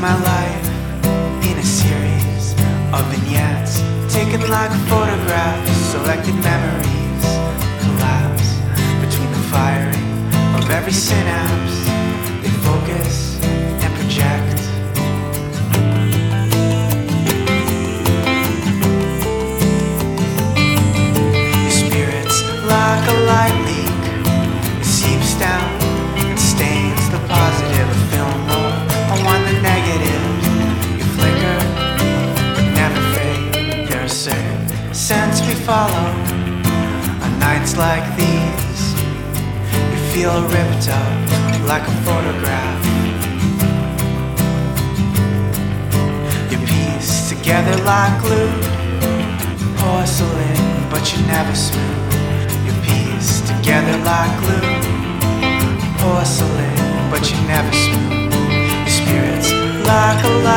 my 0.00 0.14
life 0.22 0.66
in 1.44 1.58
a 1.58 1.62
series 1.62 2.52
of 2.92 3.04
vignettes, 3.12 3.80
taken 4.12 4.40
like 4.48 4.70
photographs, 4.88 5.70
selected 5.92 6.34
memories 6.36 7.24
collapse 7.82 8.48
between 9.04 9.30
the 9.30 9.44
firing 9.52 10.08
of 10.56 10.70
every 10.70 10.92
synapse. 10.92 11.84
They 12.42 12.50
focus 12.62 13.33
follow. 35.64 36.08
On 37.24 37.38
nights 37.38 37.74
like 37.76 38.04
these, 38.16 38.82
you 39.92 39.98
feel 40.12 40.42
ripped 40.42 40.88
up 40.90 41.66
like 41.66 41.84
a 41.88 41.94
photograph. 42.04 42.82
You 46.50 46.58
piece 46.66 47.30
together 47.30 47.76
like 47.84 48.20
glue 48.22 48.52
porcelain, 49.78 50.90
but 50.90 51.02
you're 51.10 51.26
never 51.26 51.54
smooth. 51.54 52.50
You 52.66 52.72
piece 52.86 53.40
together 53.40 53.96
like 54.04 54.32
glue, 54.42 54.68
porcelain, 55.98 56.76
but 57.10 57.22
you're 57.30 57.48
never 57.48 57.72
smooth. 57.72 58.32
Your 58.84 58.94
spirit's 59.00 59.50
like 59.88 60.22
a 60.24 60.32
light 60.44 60.53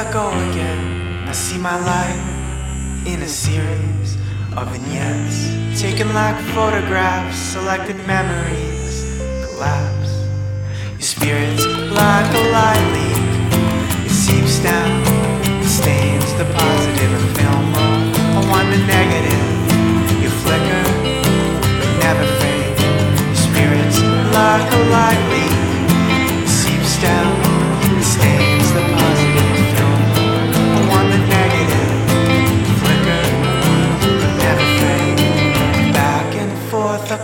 I 0.00 0.10
go 0.10 0.30
again. 0.48 1.28
I 1.28 1.32
see 1.32 1.58
my 1.58 1.76
life 1.76 3.06
in 3.06 3.20
a 3.20 3.28
series 3.28 4.16
of 4.56 4.72
vignettes, 4.72 5.52
taken 5.78 6.14
like 6.14 6.36
photographs, 6.56 7.36
selected 7.36 7.98
memories 8.06 9.20
collapse. 9.44 10.12
Your 10.92 11.08
spirit's 11.14 11.66
like 11.92 12.30
a 12.32 12.44
light 12.56 12.86
leak. 12.96 14.06
It 14.06 14.14
seeps 14.24 14.62
down, 14.64 15.02
it 15.60 15.68
stains 15.68 16.32
the 16.40 16.46
positive 16.56 17.12
and 17.18 17.28
film 17.36 17.64
roll. 17.76 18.00
I 18.38 18.42
want 18.48 18.68
the 18.72 18.80
negative. 18.96 19.48
You 20.22 20.30
flicker, 20.44 20.84
but 21.76 21.90
never 22.00 22.26
fade. 22.40 22.80
Your 23.28 23.40
spirit's 23.48 24.00
like 24.32 24.66
a 24.72 24.80
light 24.96 25.29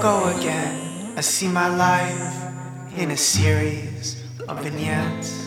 go 0.07 0.29
again. 0.39 1.15
I 1.17 1.21
see 1.21 1.49
my 1.49 1.67
life 1.67 2.97
in 2.97 3.11
a 3.11 3.17
series 3.17 4.23
of 4.47 4.63
vignettes. 4.63 5.46